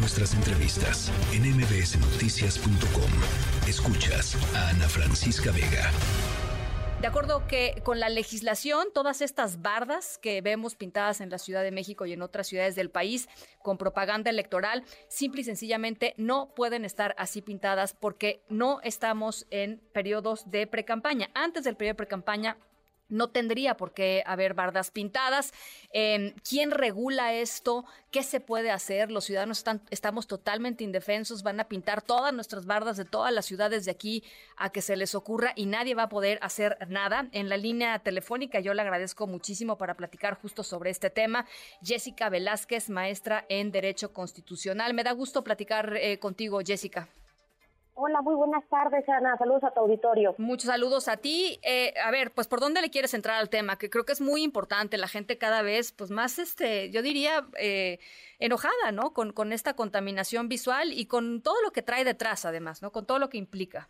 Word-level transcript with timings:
nuestras 0.00 0.34
entrevistas 0.34 1.12
en 1.32 1.42
mbsnoticias.com. 1.42 3.10
Escuchas 3.68 4.34
a 4.56 4.70
Ana 4.70 4.88
Francisca 4.88 5.52
Vega. 5.52 5.90
De 7.00 7.06
acuerdo 7.06 7.46
que 7.46 7.80
con 7.82 8.00
la 8.00 8.08
legislación, 8.08 8.88
todas 8.94 9.20
estas 9.20 9.62
bardas 9.62 10.18
que 10.18 10.40
vemos 10.40 10.74
pintadas 10.74 11.20
en 11.20 11.30
la 11.30 11.38
Ciudad 11.38 11.62
de 11.62 11.70
México 11.70 12.06
y 12.06 12.12
en 12.12 12.22
otras 12.22 12.46
ciudades 12.46 12.76
del 12.76 12.90
país 12.90 13.28
con 13.62 13.78
propaganda 13.78 14.30
electoral, 14.30 14.84
simple 15.08 15.42
y 15.42 15.44
sencillamente 15.44 16.14
no 16.16 16.54
pueden 16.54 16.84
estar 16.84 17.14
así 17.18 17.42
pintadas 17.42 17.94
porque 17.94 18.42
no 18.48 18.80
estamos 18.82 19.46
en 19.50 19.80
periodos 19.92 20.50
de 20.50 20.66
precampaña. 20.66 21.30
Antes 21.34 21.64
del 21.64 21.76
periodo 21.76 21.94
de 21.94 21.98
precampaña 21.98 22.58
no 23.10 23.28
tendría 23.28 23.76
por 23.76 23.92
qué 23.92 24.22
haber 24.26 24.54
bardas 24.54 24.90
pintadas. 24.90 25.52
Em, 25.92 26.34
¿Quién 26.48 26.70
regula 26.70 27.34
esto? 27.34 27.84
¿Qué 28.10 28.22
se 28.22 28.40
puede 28.40 28.70
hacer? 28.70 29.10
Los 29.10 29.24
ciudadanos 29.24 29.58
están, 29.58 29.82
estamos 29.90 30.26
totalmente 30.26 30.84
indefensos, 30.84 31.42
van 31.42 31.60
a 31.60 31.68
pintar 31.68 32.02
todas 32.02 32.32
nuestras 32.32 32.66
bardas 32.66 32.96
de 32.96 33.04
todas 33.04 33.32
las 33.32 33.46
ciudades 33.46 33.84
de 33.84 33.90
aquí 33.90 34.24
a 34.56 34.70
que 34.70 34.82
se 34.82 34.96
les 34.96 35.14
ocurra 35.14 35.52
y 35.54 35.66
nadie 35.66 35.94
va 35.94 36.04
a 36.04 36.08
poder 36.08 36.38
hacer 36.42 36.78
nada. 36.88 37.28
En 37.32 37.48
la 37.48 37.56
línea 37.56 37.98
telefónica 37.98 38.60
yo 38.60 38.74
le 38.74 38.82
agradezco 38.82 39.26
muchísimo 39.26 39.78
para 39.78 39.94
platicar 39.94 40.40
justo 40.40 40.62
sobre 40.62 40.90
este 40.90 41.10
tema. 41.10 41.46
Jessica 41.82 42.28
Velázquez, 42.28 42.90
maestra 42.90 43.44
en 43.48 43.70
Derecho 43.70 44.12
Constitucional. 44.12 44.94
Me 44.94 45.04
da 45.04 45.12
gusto 45.12 45.44
platicar 45.44 45.96
eh, 45.96 46.18
contigo, 46.18 46.60
Jessica. 46.64 47.08
Hola, 47.94 48.22
muy 48.22 48.34
buenas 48.34 48.66
tardes, 48.68 49.06
Ana. 49.08 49.36
Saludos 49.36 49.64
a 49.64 49.72
tu 49.72 49.80
auditorio. 49.80 50.34
Muchos 50.38 50.70
saludos 50.70 51.08
a 51.08 51.18
ti. 51.18 51.58
Eh, 51.62 51.92
a 52.02 52.10
ver, 52.10 52.32
pues, 52.32 52.48
¿por 52.48 52.60
dónde 52.60 52.80
le 52.80 52.90
quieres 52.90 53.12
entrar 53.14 53.36
al 53.36 53.50
tema? 53.50 53.76
Que 53.76 53.90
creo 53.90 54.04
que 54.04 54.12
es 54.12 54.20
muy 54.20 54.42
importante. 54.42 54.96
La 54.96 55.08
gente 55.08 55.38
cada 55.38 55.62
vez, 55.62 55.92
pues, 55.92 56.10
más, 56.10 56.38
este, 56.38 56.90
yo 56.90 57.02
diría, 57.02 57.46
eh, 57.58 57.98
enojada, 58.38 58.92
¿no? 58.92 59.12
Con, 59.12 59.32
con 59.32 59.52
esta 59.52 59.74
contaminación 59.74 60.48
visual 60.48 60.92
y 60.92 61.06
con 61.06 61.42
todo 61.42 61.60
lo 61.62 61.72
que 61.72 61.82
trae 61.82 62.04
detrás, 62.04 62.44
además, 62.44 62.82
¿no? 62.82 62.90
Con 62.90 63.06
todo 63.06 63.18
lo 63.18 63.28
que 63.28 63.38
implica. 63.38 63.88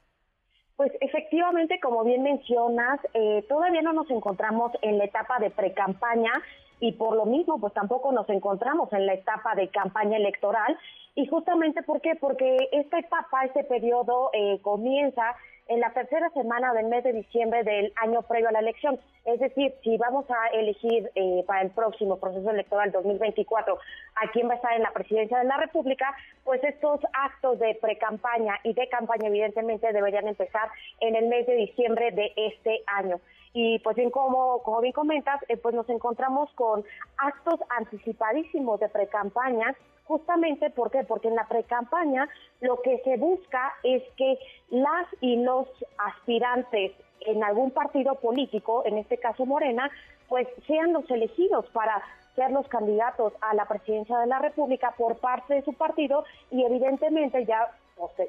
Pues 0.77 0.93
efectivamente, 1.03 1.79
como 1.81 2.03
bien 2.05 2.23
mencionas, 2.23 3.01
eh, 3.13 3.45
todavía 3.51 3.83
no 3.83 3.93
nos 3.93 4.11
encontramos 4.11 4.73
en 4.81 4.97
la 4.97 5.05
etapa 5.05 5.39
de 5.39 5.51
pre-campaña 5.51 6.33
y 6.81 6.93
por 6.93 7.15
lo 7.15 7.27
mismo, 7.27 7.61
pues 7.61 7.75
tampoco 7.75 8.11
nos 8.11 8.29
encontramos 8.31 8.93
en 8.93 9.07
la 9.07 9.15
etapa 9.15 9.55
de 9.55 9.69
campaña 9.69 10.17
electoral 10.17 10.79
y 11.15 11.27
justamente, 11.27 11.83
¿por 11.83 12.01
qué? 12.01 12.15
Porque 12.19 12.57
esta 12.73 12.99
etapa, 12.99 13.45
este 13.45 13.65
periodo 13.65 14.31
eh, 14.33 14.59
comienza 14.63 15.37
en 15.69 15.79
la 15.79 15.93
tercera 15.93 16.31
semana 16.31 16.73
del 16.73 16.87
mes 16.87 17.05
de 17.05 17.13
diciembre 17.13 17.63
del 17.63 17.93
año 18.03 18.23
previo 18.23 18.49
a 18.49 18.53
la 18.53 18.59
elección. 18.59 18.99
Es 19.25 19.39
decir, 19.39 19.73
si 19.85 19.97
vamos 19.99 20.25
a 20.29 20.49
elegir 20.49 21.11
eh, 21.15 21.45
para 21.47 21.63
el 21.63 21.71
próximo 21.71 22.19
proceso 22.19 22.51
electoral 22.51 22.91
2024 22.91 23.79
a 24.17 24.31
quién 24.33 24.49
va 24.49 24.55
a 24.55 24.57
estar 24.57 24.73
en 24.75 24.83
la 24.83 24.91
presidencia 24.91 25.39
de 25.39 25.45
la 25.45 25.59
República, 25.59 26.13
pues 26.45 26.63
estos 26.65 27.01
actos 27.13 27.61
de 27.61 27.79
pre-campaña 27.81 28.59
y 28.65 28.73
de 28.73 28.89
campaña 28.89 29.29
evidentemente 29.29 29.93
deberían 29.93 30.27
empezar 30.27 30.69
en 31.01 31.15
el 31.15 31.29
mes 31.29 31.47
de 31.47 31.55
diciembre 31.55 32.11
de 32.11 32.33
este 32.37 32.83
año. 32.87 33.21
Y 33.53 33.81
pues 33.81 33.97
bien, 33.97 34.11
como, 34.11 34.63
como 34.63 34.81
bien 34.81 34.93
comentas, 34.93 35.41
eh, 35.49 35.57
pues 35.57 35.75
nos 35.75 35.89
encontramos 35.89 36.51
con 36.55 36.85
actos 37.19 37.61
anticipadísimos 37.71 38.79
de 38.81 38.89
pre-campaña 38.89 39.75
justamente 40.11 40.71
¿por 40.71 40.91
qué? 40.91 41.05
porque 41.05 41.29
en 41.29 41.37
la 41.37 41.47
precampaña 41.47 42.29
lo 42.61 42.83
que 42.83 42.99
se 43.05 43.17
busca 43.17 43.73
es 43.85 44.03
que 44.17 44.41
las 44.69 45.07
y 45.21 45.37
los 45.37 45.69
aspirantes 45.99 46.91
en 47.21 47.45
algún 47.45 47.71
partido 47.71 48.17
político, 48.17 48.83
en 48.85 48.99
este 48.99 49.19
caso 49.19 49.47
Morena, 49.47 49.89
pues 50.29 50.49
sean 50.67 50.93
los 50.93 51.09
elegidos 51.13 51.65
para 51.71 52.03
ser 52.35 52.51
los 52.51 52.67
candidatos 52.67 53.33
a 53.41 53.55
la 53.55 53.67
presidencia 53.67 54.19
de 54.19 54.27
la 54.27 54.41
República 54.41 54.95
por 54.99 55.17
parte 55.19 55.55
de 55.55 55.63
su 55.63 55.75
partido 55.75 56.25
y 56.51 56.65
evidentemente 56.65 57.47
ya 57.47 57.71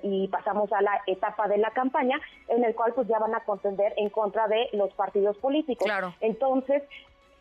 y 0.04 0.28
pasamos 0.28 0.72
a 0.74 0.82
la 0.82 1.02
etapa 1.08 1.48
de 1.48 1.58
la 1.58 1.72
campaña 1.72 2.20
en 2.48 2.64
el 2.64 2.76
cual 2.76 2.94
pues 2.94 3.08
ya 3.08 3.20
van 3.20 3.36
a 3.36 3.42
contender 3.42 3.94
en 3.98 4.10
contra 4.10 4.48
de 4.48 4.70
los 4.74 4.94
partidos 4.94 5.38
políticos. 5.38 5.86
Claro. 5.86 6.14
Entonces, 6.20 6.84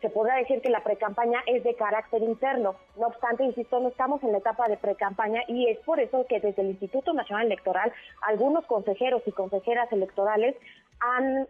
se 0.01 0.09
podrá 0.09 0.35
decir 0.35 0.61
que 0.61 0.69
la 0.69 0.83
precampaña 0.83 1.41
es 1.45 1.63
de 1.63 1.75
carácter 1.75 2.23
interno. 2.23 2.75
No 2.97 3.07
obstante, 3.07 3.43
insisto, 3.43 3.79
no 3.79 3.89
estamos 3.89 4.23
en 4.23 4.31
la 4.31 4.39
etapa 4.39 4.67
de 4.67 4.77
precampaña 4.77 5.41
y 5.47 5.69
es 5.69 5.77
por 5.79 5.99
eso 5.99 6.25
que 6.27 6.39
desde 6.39 6.63
el 6.63 6.69
Instituto 6.69 7.13
Nacional 7.13 7.45
Electoral 7.45 7.93
algunos 8.21 8.65
consejeros 8.65 9.21
y 9.25 9.31
consejeras 9.31 9.91
electorales 9.91 10.55
han 10.99 11.47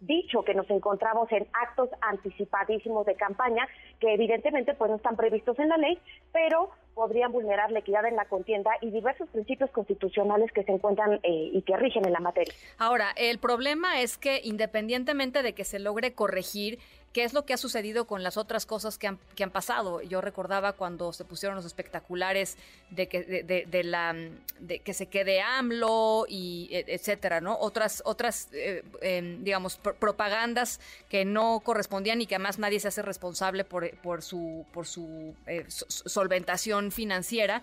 dicho 0.00 0.42
que 0.42 0.54
nos 0.54 0.68
encontramos 0.68 1.32
en 1.32 1.46
actos 1.54 1.88
anticipadísimos 2.02 3.06
de 3.06 3.14
campaña 3.14 3.66
que 3.98 4.12
evidentemente 4.12 4.74
pues 4.74 4.90
no 4.90 4.96
están 4.96 5.16
previstos 5.16 5.58
en 5.58 5.70
la 5.70 5.78
ley, 5.78 5.98
pero 6.32 6.70
podrían 6.94 7.32
vulnerar 7.32 7.70
la 7.70 7.80
equidad 7.80 8.06
en 8.06 8.16
la 8.16 8.24
contienda 8.26 8.70
y 8.80 8.90
diversos 8.90 9.28
principios 9.28 9.70
constitucionales 9.70 10.50
que 10.52 10.62
se 10.62 10.72
encuentran 10.72 11.20
eh, 11.22 11.50
y 11.52 11.62
que 11.62 11.76
rigen 11.76 12.06
en 12.06 12.12
la 12.12 12.20
materia. 12.20 12.54
Ahora, 12.78 13.08
el 13.16 13.38
problema 13.38 14.00
es 14.00 14.16
que 14.16 14.40
independientemente 14.44 15.42
de 15.42 15.52
que 15.52 15.64
se 15.64 15.78
logre 15.78 16.14
corregir 16.14 16.78
¿Qué 17.14 17.22
es 17.22 17.32
lo 17.32 17.46
que 17.46 17.54
ha 17.54 17.56
sucedido 17.56 18.08
con 18.08 18.24
las 18.24 18.36
otras 18.36 18.66
cosas 18.66 18.98
que 18.98 19.06
han, 19.06 19.20
que 19.36 19.44
han 19.44 19.52
pasado? 19.52 20.02
Yo 20.02 20.20
recordaba 20.20 20.72
cuando 20.72 21.12
se 21.12 21.24
pusieron 21.24 21.54
los 21.54 21.64
espectaculares 21.64 22.56
de 22.90 23.06
que, 23.08 23.22
de, 23.22 23.84
la, 23.84 24.16
de 24.58 24.80
que 24.80 24.92
se 24.94 25.06
quede 25.06 25.40
AMLO 25.40 26.26
y 26.28 26.68
e, 26.72 26.84
etcétera, 26.88 27.40
¿no? 27.40 27.56
Otras, 27.56 28.02
otras 28.04 28.48
eh, 28.52 28.82
em, 29.00 29.44
digamos, 29.44 29.76
propagandas 29.76 30.80
que 31.08 31.24
no 31.24 31.60
correspondían 31.60 32.20
y 32.20 32.26
que 32.26 32.34
además 32.34 32.58
nadie 32.58 32.80
se 32.80 32.88
hace 32.88 33.02
responsable 33.02 33.62
por, 33.62 33.88
por 33.98 34.20
su, 34.20 34.66
por 34.72 34.88
su 34.88 35.36
eh, 35.46 35.66
solventación 35.68 36.90
financiera. 36.90 37.62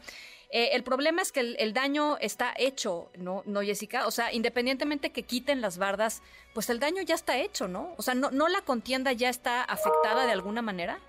Eh, 0.51 0.71
el 0.73 0.83
problema 0.83 1.21
es 1.21 1.31
que 1.31 1.39
el, 1.39 1.73
daño 1.73 2.17
está 2.17 2.53
hecho, 2.57 3.09
¿no, 3.17 3.41
¿no, 3.45 3.61
Jessica? 3.61 4.05
O 4.05 4.11
sea, 4.11 4.33
independientemente 4.33 5.11
que 5.11 5.23
quiten 5.23 5.61
las 5.61 5.77
bardas, 5.77 6.21
pues 6.53 6.69
el 6.69 6.79
daño 6.79 7.01
ya 7.03 7.15
está 7.15 7.37
hecho, 7.37 7.69
¿no? 7.69 7.93
O 7.97 8.01
sea, 8.01 8.15
¿no, 8.15 8.31
no 8.31 8.49
la 8.49 8.61
contienda 8.61 9.13
ya 9.13 9.29
está 9.29 9.63
afectada 9.63 10.25
de 10.25 10.33
alguna 10.33 10.61
manera? 10.61 10.99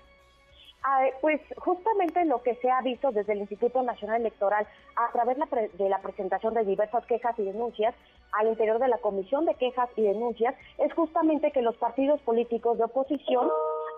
pues 1.21 1.39
justamente 1.57 2.25
lo 2.25 2.43
que 2.43 2.55
se 2.55 2.69
ha 2.69 2.81
visto 2.81 3.11
desde 3.11 3.31
el 3.31 3.39
Instituto 3.39 3.81
Nacional 3.83 4.19
Electoral 4.19 4.67
a 4.97 5.11
través 5.13 5.37
de 5.77 5.89
la 5.89 6.01
presentación 6.01 6.53
de 6.53 6.65
diversas 6.65 7.05
quejas 7.05 7.39
y 7.39 7.43
denuncias 7.43 7.95
al 8.33 8.47
interior 8.47 8.79
de 8.79 8.87
la 8.87 8.97
Comisión 8.97 9.45
de 9.45 9.55
Quejas 9.55 9.89
y 9.95 10.01
Denuncias 10.01 10.55
es 10.79 10.91
justamente 10.93 11.51
que 11.51 11.61
los 11.61 11.77
partidos 11.77 12.19
políticos 12.21 12.77
de 12.77 12.83
oposición 12.83 13.47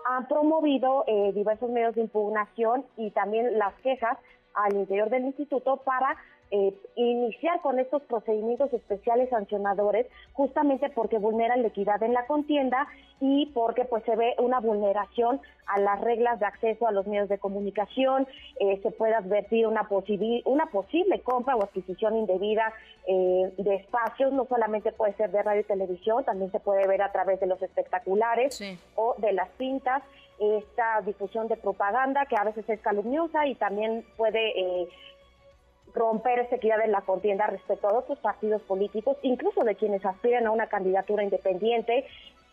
han 0.06 0.28
promovido 0.28 1.04
eh, 1.06 1.32
diversos 1.34 1.70
medios 1.70 1.94
de 1.94 2.02
impugnación 2.02 2.86
y 2.96 3.10
también 3.10 3.58
las 3.58 3.74
quejas 3.80 4.18
al 4.56 4.74
interior 4.74 5.10
del 5.10 5.24
instituto 5.24 5.82
para 5.84 6.16
eh, 6.50 6.72
iniciar 6.94 7.60
con 7.60 7.78
estos 7.78 8.02
procedimientos 8.02 8.72
especiales 8.72 9.28
sancionadores 9.30 10.06
justamente 10.32 10.88
porque 10.90 11.18
vulneran 11.18 11.62
la 11.62 11.68
equidad 11.68 12.02
en 12.02 12.12
la 12.12 12.26
contienda 12.26 12.86
y 13.20 13.46
porque 13.46 13.84
pues 13.84 14.04
se 14.04 14.14
ve 14.14 14.34
una 14.38 14.60
vulneración 14.60 15.40
a 15.66 15.80
las 15.80 16.00
reglas 16.00 16.38
de 16.38 16.46
acceso 16.46 16.86
a 16.86 16.92
los 16.92 17.06
medios 17.06 17.28
de 17.28 17.38
comunicación, 17.38 18.28
eh, 18.60 18.78
se 18.82 18.90
puede 18.92 19.14
advertir 19.14 19.66
una, 19.66 19.88
una 20.44 20.66
posible 20.66 21.20
compra 21.20 21.56
o 21.56 21.64
adquisición 21.64 22.16
indebida 22.16 22.72
eh, 23.08 23.52
de 23.56 23.74
espacios, 23.74 24.32
no 24.32 24.46
solamente 24.46 24.92
puede 24.92 25.14
ser 25.14 25.32
de 25.32 25.42
radio 25.42 25.62
y 25.62 25.64
televisión, 25.64 26.24
también 26.24 26.52
se 26.52 26.60
puede 26.60 26.86
ver 26.86 27.02
a 27.02 27.10
través 27.10 27.40
de 27.40 27.46
los 27.46 27.60
espectaculares 27.60 28.62
o 28.94 29.16
de 29.18 29.32
las 29.32 29.48
pintas 29.50 30.02
esta 30.38 31.00
difusión 31.00 31.48
de 31.48 31.56
propaganda 31.56 32.26
que 32.26 32.36
a 32.36 32.44
veces 32.44 32.68
es 32.68 32.80
calumniosa 32.80 33.46
y 33.46 33.54
también 33.54 34.04
puede 34.16 34.50
eh, 34.60 34.88
romper 35.96 36.38
esa 36.38 36.56
equidad 36.56 36.80
en 36.84 36.92
la 36.92 37.00
contienda 37.00 37.46
respecto 37.46 37.88
a 37.88 37.94
otros 37.94 38.18
partidos 38.18 38.62
políticos, 38.62 39.16
incluso 39.22 39.64
de 39.64 39.74
quienes 39.74 40.04
aspiran 40.04 40.46
a 40.46 40.50
una 40.50 40.68
candidatura 40.68 41.24
independiente. 41.24 42.06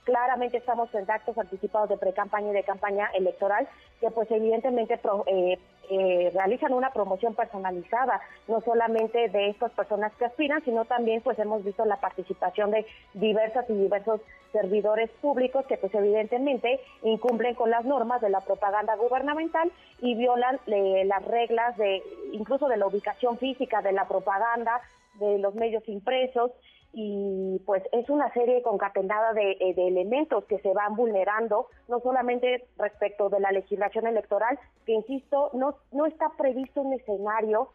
Claramente 0.06 0.58
estamos 0.58 0.94
en 0.96 1.10
actos 1.10 1.38
anticipados 1.38 1.90
de 1.90 1.98
pre-campaña 1.98 2.50
y 2.50 2.54
de 2.54 2.64
campaña 2.64 3.10
electoral 3.14 3.68
que 4.00 4.10
pues 4.12 4.32
evidentemente 4.32 5.00
eh, 5.28 5.60
eh, 5.90 6.32
realizan 6.34 6.74
una 6.74 6.92
promoción 6.92 7.36
personalizada, 7.36 8.22
no 8.48 8.62
solamente 8.62 9.30
de 9.30 9.50
estas 9.50 9.72
personas 9.72 10.14
que 10.16 10.26
aspiran, 10.26 10.64
sino 10.64 10.86
también 10.86 11.22
pues 11.22 11.38
hemos 11.40 11.64
visto 11.64 11.86
la 11.86 11.98
participación 11.98 12.72
de 12.72 12.86
diversas 13.14 13.70
y 13.70 13.74
diversos 13.74 14.22
servidores 14.52 15.10
públicos 15.22 15.66
que 15.66 15.78
pues 15.78 15.94
evidentemente 15.94 16.80
incumplen 17.02 17.56
con 17.56 17.70
las 17.70 17.86
normas 17.86 18.22
de 18.22 18.30
la 18.30 18.42
propaganda 18.42 18.96
gubernamental 18.96 19.72
y 20.00 20.16
violan 20.16 20.60
eh, 20.68 21.04
las 21.06 21.26
reglas 21.26 21.76
de 21.78 22.02
incluso 22.32 22.68
de 22.68 22.78
la 22.78 22.88
ubicación 22.88 23.38
física 23.38 23.82
de 23.82 23.92
la 23.92 24.08
propaganda, 24.08 24.80
de 25.16 25.38
los 25.40 25.54
medios 25.56 25.88
impresos 25.90 26.52
y 26.94 27.60
pues 27.66 27.82
es 27.92 28.08
una 28.10 28.32
serie 28.34 28.62
concatenada 28.62 29.34
de, 29.34 29.58
eh, 29.60 29.74
de, 29.74 29.88
elementos 29.88 30.46
que 30.46 30.60
se 30.60 30.74
van 30.74 30.96
vulnerando, 30.96 31.68
no 31.88 32.00
solamente 32.02 32.66
respecto 32.78 33.30
de 33.30 33.40
la 33.40 33.52
legislación 33.52 34.06
electoral, 34.06 34.60
que 34.86 34.94
insisto, 34.94 35.50
no, 35.54 35.76
no 35.92 36.06
está 36.06 36.30
previsto 36.38 36.82
un 36.82 36.94
escenario 36.94 37.70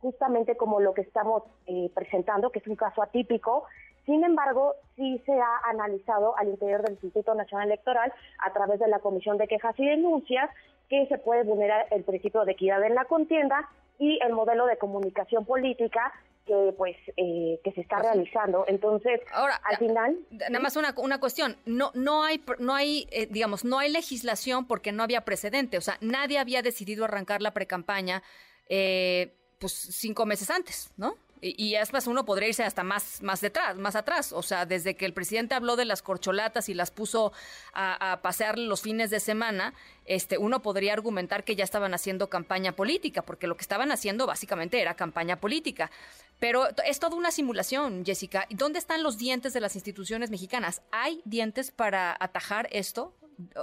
justamente 0.00 0.56
como 0.56 0.80
lo 0.80 0.94
que 0.94 1.02
estamos 1.02 1.44
eh, 1.66 1.90
presentando, 1.94 2.50
que 2.50 2.58
es 2.58 2.66
un 2.66 2.76
caso 2.76 3.02
atípico, 3.02 3.64
Sin 4.04 4.24
embargo, 4.24 4.74
sí 4.96 5.22
se 5.24 5.32
ha 5.32 5.58
analizado 5.70 6.36
al 6.36 6.48
interior 6.48 6.82
del 6.82 6.94
Instituto 6.94 7.34
Nacional 7.34 7.68
Electoral 7.68 8.12
a 8.44 8.52
través 8.52 8.80
de 8.80 8.88
la 8.88 8.98
Comisión 8.98 9.38
de 9.38 9.46
Quejas 9.46 9.78
y 9.78 9.86
Denuncias 9.86 10.50
que 10.88 11.06
se 11.06 11.18
puede 11.18 11.44
vulnerar 11.44 11.86
el 11.92 12.02
principio 12.02 12.44
de 12.44 12.52
equidad 12.52 12.82
en 12.82 12.96
la 12.96 13.04
contienda 13.04 13.68
y 14.00 14.18
el 14.24 14.32
modelo 14.32 14.66
de 14.66 14.76
comunicación 14.76 15.44
política 15.44 16.12
que 16.46 16.74
pues 16.76 16.96
eh, 17.16 17.60
que 17.62 17.72
se 17.72 17.82
está 17.82 17.96
pues 17.96 18.12
realizando. 18.12 18.64
Entonces 18.68 19.20
ahora 19.32 19.60
al 19.64 19.76
final 19.78 20.18
nada 20.30 20.60
más 20.60 20.76
una, 20.76 20.94
una 20.96 21.20
cuestión. 21.20 21.56
No 21.66 21.90
no 21.94 22.24
hay 22.24 22.42
no 22.58 22.74
hay 22.74 23.06
eh, 23.10 23.26
digamos 23.30 23.64
no 23.64 23.78
hay 23.78 23.90
legislación 23.90 24.66
porque 24.66 24.92
no 24.92 25.02
había 25.02 25.22
precedente. 25.24 25.78
O 25.78 25.80
sea 25.80 25.98
nadie 26.00 26.38
había 26.38 26.62
decidido 26.62 27.04
arrancar 27.04 27.42
la 27.42 27.52
precampaña 27.52 28.22
eh, 28.68 29.34
pues 29.58 29.72
cinco 29.72 30.26
meses 30.26 30.50
antes 30.50 30.92
no 30.96 31.16
y, 31.44 31.74
es 31.74 31.92
más, 31.92 32.06
uno 32.06 32.24
podría 32.24 32.48
irse 32.48 32.62
hasta 32.62 32.84
más, 32.84 33.20
más 33.20 33.40
detrás, 33.40 33.76
más 33.76 33.96
atrás. 33.96 34.32
O 34.32 34.42
sea, 34.42 34.64
desde 34.64 34.94
que 34.94 35.04
el 35.04 35.12
presidente 35.12 35.56
habló 35.56 35.74
de 35.74 35.84
las 35.84 36.00
corcholatas 36.00 36.68
y 36.68 36.74
las 36.74 36.92
puso 36.92 37.32
a, 37.74 38.20
pasear 38.22 38.58
los 38.58 38.80
fines 38.80 39.10
de 39.10 39.18
semana, 39.18 39.74
este, 40.04 40.38
uno 40.38 40.62
podría 40.62 40.92
argumentar 40.92 41.42
que 41.42 41.56
ya 41.56 41.64
estaban 41.64 41.94
haciendo 41.94 42.30
campaña 42.30 42.72
política, 42.72 43.22
porque 43.22 43.48
lo 43.48 43.56
que 43.56 43.62
estaban 43.62 43.90
haciendo 43.90 44.26
básicamente 44.26 44.80
era 44.80 44.94
campaña 44.94 45.40
política. 45.40 45.90
Pero 46.38 46.68
es 46.86 47.00
toda 47.00 47.16
una 47.16 47.32
simulación, 47.32 48.04
Jessica. 48.04 48.46
¿Dónde 48.50 48.78
están 48.78 49.02
los 49.02 49.18
dientes 49.18 49.52
de 49.52 49.60
las 49.60 49.74
instituciones 49.74 50.30
mexicanas? 50.30 50.82
¿Hay 50.92 51.22
dientes 51.24 51.72
para 51.72 52.16
atajar 52.20 52.68
esto? 52.70 53.16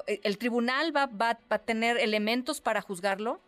¿El 0.05 0.37
tribunal 0.37 0.93
va, 0.93 1.05
va 1.05 1.39
a 1.47 1.59
tener 1.59 1.97
elementos 1.97 2.59
para 2.59 2.81
juzgarlo? 2.81 3.41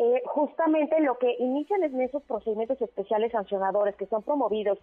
Eh, 0.00 0.22
justamente 0.26 1.00
lo 1.00 1.18
que 1.18 1.34
inician 1.40 1.82
en 1.82 2.00
esos 2.00 2.22
procedimientos 2.22 2.80
especiales 2.80 3.32
sancionadores 3.32 3.96
que 3.96 4.06
son 4.06 4.22
promovidos 4.22 4.78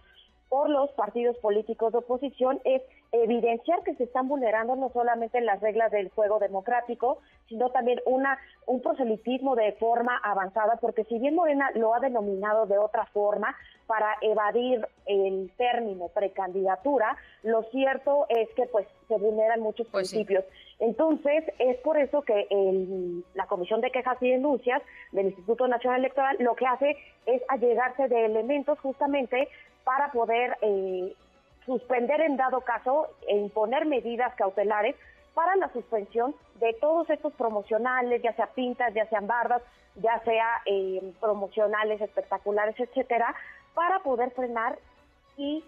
por 0.48 0.70
los 0.70 0.90
partidos 0.92 1.36
políticos 1.38 1.92
de 1.92 1.98
oposición 1.98 2.60
es 2.64 2.82
evidenciar 3.12 3.82
que 3.82 3.94
se 3.94 4.04
están 4.04 4.28
vulnerando 4.28 4.76
no 4.76 4.90
solamente 4.90 5.40
las 5.40 5.60
reglas 5.60 5.90
del 5.90 6.10
juego 6.10 6.38
democrático, 6.38 7.18
sino 7.48 7.70
también 7.70 8.00
una 8.04 8.38
un 8.66 8.82
proselitismo 8.82 9.54
de 9.54 9.72
forma 9.72 10.18
avanzada, 10.22 10.76
porque 10.80 11.04
si 11.04 11.18
bien 11.18 11.34
Morena 11.36 11.70
lo 11.74 11.94
ha 11.94 12.00
denominado 12.00 12.66
de 12.66 12.78
otra 12.78 13.06
forma 13.06 13.54
para 13.86 14.16
evadir 14.20 14.86
el 15.06 15.50
término 15.56 16.08
precandidatura, 16.08 17.16
lo 17.44 17.62
cierto 17.64 18.26
es 18.28 18.48
que 18.56 18.66
pues 18.66 18.86
se 19.06 19.16
vulneran 19.16 19.60
muchos 19.60 19.86
pues 19.88 20.10
principios. 20.10 20.44
Entonces, 20.80 21.44
es 21.60 21.78
por 21.78 21.96
eso 21.96 22.22
que 22.22 22.48
la 23.34 23.46
Comisión 23.46 23.80
de 23.80 23.90
Quejas 23.90 24.20
y 24.20 24.30
Denuncias 24.30 24.82
del 25.12 25.26
Instituto 25.26 25.68
Nacional 25.68 26.00
Electoral 26.00 26.36
lo 26.40 26.56
que 26.56 26.66
hace 26.66 26.96
es 27.26 27.42
allegarse 27.48 28.08
de 28.08 28.26
elementos 28.26 28.78
justamente 28.80 29.48
para 29.86 30.10
poder 30.10 30.58
eh, 30.62 31.14
suspender 31.64 32.20
en 32.20 32.36
dado 32.36 32.60
caso 32.62 33.06
e 33.28 33.36
imponer 33.36 33.86
medidas 33.86 34.34
cautelares 34.34 34.96
para 35.32 35.54
la 35.54 35.72
suspensión 35.72 36.34
de 36.58 36.72
todos 36.80 37.08
estos 37.08 37.32
promocionales, 37.34 38.20
ya 38.20 38.34
sea 38.34 38.48
pintas, 38.48 38.92
ya 38.94 39.06
sean 39.08 39.28
bardas, 39.28 39.62
ya 39.94 40.18
sea 40.24 40.60
eh, 40.66 41.12
promocionales 41.20 42.00
espectaculares, 42.00 42.74
etcétera, 42.80 43.32
para 43.74 44.00
poder 44.00 44.32
frenar 44.32 44.76
y, 45.36 45.62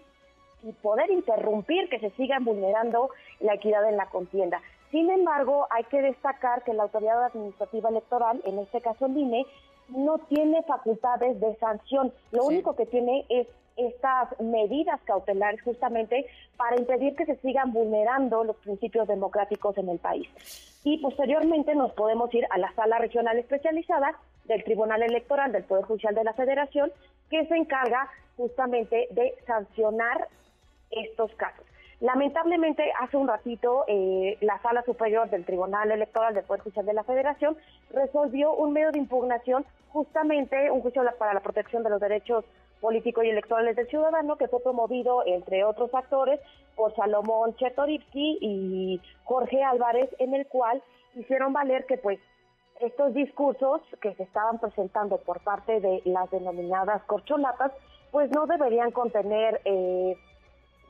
y 0.63 0.71
poder 0.81 1.09
interrumpir 1.11 1.87
que 1.87 1.99
se 1.99 2.09
sigan 2.11 2.43
vulnerando 2.43 3.11
la 3.39 3.53
equidad 3.53 3.87
en 3.87 3.95
la 3.95 4.07
contienda. 4.07 4.61
Sin 4.91 5.09
embargo, 5.09 5.67
hay 5.69 5.85
que 5.85 6.01
destacar 6.01 6.63
que 6.63 6.73
la 6.73 6.83
autoridad 6.83 7.23
administrativa 7.23 7.89
electoral, 7.89 8.41
en 8.43 8.59
este 8.59 8.81
caso 8.81 9.05
el 9.05 9.17
INE, 9.17 9.45
no 9.87 10.17
tiene 10.27 10.61
facultades 10.63 11.39
de 11.39 11.55
sanción. 11.55 12.11
Lo 12.31 12.43
único 12.43 12.75
que 12.75 12.85
tiene 12.85 13.25
es 13.29 13.47
estas 13.87 14.39
medidas 14.39 14.99
cautelares 15.05 15.61
justamente 15.61 16.25
para 16.57 16.77
impedir 16.77 17.15
que 17.15 17.25
se 17.25 17.37
sigan 17.37 17.71
vulnerando 17.71 18.43
los 18.43 18.55
principios 18.57 19.07
democráticos 19.07 19.77
en 19.77 19.89
el 19.89 19.99
país. 19.99 20.27
Y 20.83 20.97
posteriormente 20.99 21.75
nos 21.75 21.91
podemos 21.93 22.33
ir 22.33 22.45
a 22.49 22.57
la 22.57 22.73
sala 22.73 22.97
regional 22.99 23.37
especializada 23.37 24.15
del 24.45 24.63
Tribunal 24.63 25.03
Electoral 25.03 25.51
del 25.51 25.63
Poder 25.63 25.85
Judicial 25.85 26.15
de 26.15 26.23
la 26.23 26.33
Federación, 26.33 26.91
que 27.29 27.45
se 27.45 27.55
encarga 27.55 28.09
justamente 28.37 29.07
de 29.11 29.35
sancionar 29.45 30.27
estos 30.91 31.33
casos. 31.35 31.65
Lamentablemente, 32.01 32.91
hace 32.99 33.17
un 33.17 33.27
ratito, 33.27 33.83
eh, 33.87 34.37
la 34.39 34.59
Sala 34.61 34.83
Superior 34.83 35.29
del 35.29 35.45
Tribunal 35.45 35.91
Electoral 35.91 36.33
del 36.33 36.45
Poder 36.45 36.63
Judicial 36.63 36.85
de 36.85 36.93
la 36.93 37.03
Federación 37.03 37.57
resolvió 37.91 38.53
un 38.53 38.71
medio 38.71 38.91
de 38.91 38.99
impugnación, 38.99 39.65
justamente 39.89 40.71
un 40.71 40.81
juicio 40.81 41.03
para 41.17 41.33
la 41.33 41.41
protección 41.41 41.83
de 41.83 41.89
los 41.89 41.99
derechos 41.99 42.45
políticos 42.81 43.25
y 43.25 43.29
electorales 43.29 43.75
del 43.75 43.87
ciudadano, 43.87 44.37
que 44.37 44.47
fue 44.47 44.61
promovido, 44.61 45.23
entre 45.25 45.63
otros 45.63 45.93
actores, 45.93 46.39
por 46.75 46.95
Salomón 46.95 47.55
Chetoripsky 47.55 48.37
y 48.41 49.01
Jorge 49.23 49.63
Álvarez, 49.63 50.09
en 50.19 50.33
el 50.33 50.47
cual 50.47 50.81
hicieron 51.15 51.53
valer 51.53 51.85
que, 51.85 51.97
pues, 51.97 52.19
estos 52.79 53.13
discursos 53.13 53.81
que 54.01 54.13
se 54.15 54.23
estaban 54.23 54.59
presentando 54.59 55.17
por 55.17 55.41
parte 55.41 55.81
de 55.81 56.01
las 56.05 56.31
denominadas 56.31 57.03
corcholatas, 57.03 57.73
pues 58.11 58.31
no 58.31 58.45
deberían 58.47 58.91
contener 58.91 59.61
eh, 59.65 60.15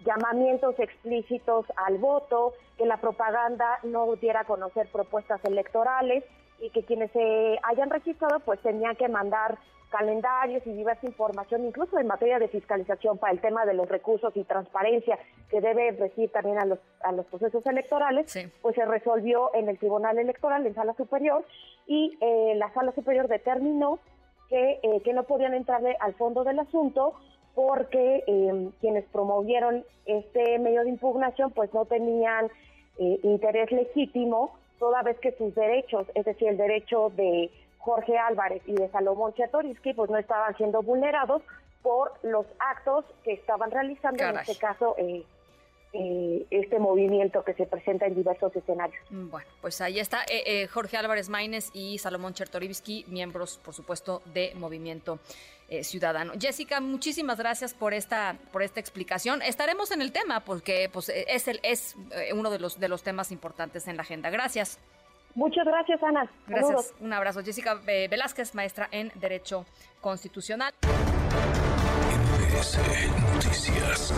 llamamientos 0.05 0.77
explícitos 0.79 1.65
al 1.75 1.97
voto, 1.97 2.53
que 2.77 2.85
la 2.85 2.97
propaganda 2.97 3.79
no 3.83 4.15
diera 4.15 4.41
a 4.41 4.45
conocer 4.45 4.87
propuestas 4.91 5.43
electorales 5.43 6.23
y 6.59 6.69
que 6.69 6.83
quienes 6.83 7.11
se 7.11 7.59
hayan 7.63 7.89
registrado 7.89 8.39
pues 8.41 8.59
tenían 8.61 8.95
que 8.95 9.07
mandar 9.07 9.57
calendarios 9.89 10.65
y 10.65 10.71
diversa 10.71 11.05
información, 11.05 11.65
incluso 11.65 11.97
en 11.99 12.07
materia 12.07 12.39
de 12.39 12.47
fiscalización 12.47 13.17
para 13.17 13.33
el 13.33 13.41
tema 13.41 13.65
de 13.65 13.73
los 13.73 13.89
recursos 13.89 14.35
y 14.35 14.43
transparencia 14.43 15.17
que 15.49 15.61
debe 15.61 15.91
recibir 15.91 16.31
también 16.31 16.59
a 16.59 16.65
los, 16.65 16.79
a 17.01 17.11
los 17.11 17.25
procesos 17.25 17.65
electorales, 17.65 18.33
pues 18.61 18.75
se 18.75 18.85
resolvió 18.85 19.53
en 19.53 19.69
el 19.69 19.77
Tribunal 19.77 20.17
Electoral, 20.17 20.65
en 20.65 20.75
Sala 20.75 20.93
Superior, 20.93 21.43
y 21.87 22.17
eh, 22.21 22.53
la 22.55 22.71
Sala 22.73 22.91
Superior 22.93 23.27
determinó 23.27 23.99
que, 24.49 24.79
eh, 24.81 25.01
que 25.03 25.13
no 25.13 25.23
podían 25.23 25.53
entrarle 25.53 25.95
al 25.99 26.13
fondo 26.15 26.43
del 26.43 26.59
asunto 26.59 27.13
porque 27.55 28.23
eh, 28.25 28.69
quienes 28.79 29.05
promovieron 29.05 29.83
este 30.05 30.59
medio 30.59 30.83
de 30.83 30.89
impugnación 30.89 31.51
pues 31.51 31.73
no 31.73 31.85
tenían 31.85 32.47
eh, 32.97 33.19
interés 33.23 33.71
legítimo 33.71 34.51
toda 34.79 35.03
vez 35.03 35.19
que 35.19 35.33
sus 35.33 35.53
derechos, 35.55 36.07
es 36.15 36.25
decir, 36.25 36.47
el 36.47 36.57
derecho 36.57 37.11
de 37.15 37.51
Jorge 37.79 38.17
Álvarez 38.17 38.61
y 38.67 38.73
de 38.73 38.89
Salomón 38.89 39.33
Chatoriski 39.33 39.93
pues 39.93 40.09
no 40.09 40.17
estaban 40.17 40.55
siendo 40.57 40.81
vulnerados 40.81 41.41
por 41.81 42.11
los 42.23 42.45
actos 42.59 43.05
que 43.23 43.33
estaban 43.33 43.71
realizando, 43.71 44.23
en 44.23 44.37
este 44.37 44.57
caso 44.57 44.95
eh, 44.97 45.25
eh, 45.91 46.45
este 46.51 46.77
movimiento 46.77 47.43
que 47.43 47.55
se 47.55 47.65
presenta 47.65 48.05
en 48.05 48.13
diversos 48.13 48.55
escenarios. 48.55 49.03
Mm, 49.09 49.29
bueno, 49.31 49.47
pues 49.59 49.81
ahí 49.81 49.99
está 49.99 50.21
eh, 50.29 50.43
eh, 50.45 50.67
Jorge 50.67 50.97
Álvarez 50.97 51.29
Maínez 51.29 51.71
y 51.73 51.97
Salomón 51.97 52.35
Chertorivsky, 52.35 53.05
miembros, 53.07 53.59
por 53.65 53.73
supuesto, 53.73 54.21
de 54.25 54.53
Movimiento 54.53 55.19
Ciudadano. 55.81 56.33
Jessica, 56.39 56.79
muchísimas 56.79 57.37
gracias 57.37 57.75
por 57.75 57.93
esta 57.93 58.35
por 58.51 58.63
esta 58.63 58.79
explicación. 58.79 59.43
Estaremos 59.43 59.91
en 59.91 60.01
el 60.01 60.11
tema 60.11 60.39
porque 60.39 60.89
pues 60.91 61.09
es 61.09 61.47
el 61.47 61.59
es 61.61 61.95
uno 62.33 62.49
de 62.49 62.57
los 62.57 62.79
de 62.79 62.87
los 62.87 63.03
temas 63.03 63.31
importantes 63.31 63.87
en 63.87 63.95
la 63.95 64.01
agenda. 64.01 64.31
Gracias. 64.31 64.79
Muchas 65.35 65.65
gracias, 65.65 66.01
Ana. 66.03 66.29
Gracias. 66.47 66.93
Un 66.99 67.13
abrazo. 67.13 67.41
Jessica 67.43 67.75
Velázquez, 67.75 68.55
maestra 68.55 68.87
en 68.91 69.11
Derecho 69.15 69.65
Constitucional. 70.01 70.73
Noticias. 73.33 74.13